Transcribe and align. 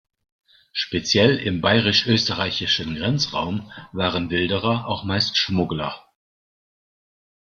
Speziell 0.73 1.37
im 1.37 1.61
bayerisch-österreichischen 1.61 2.95
Grenzraum 2.95 3.71
waren 3.91 4.31
Wilderer 4.31 4.87
auch 4.87 5.03
meist 5.03 5.37
Schmuggler. 5.37 6.07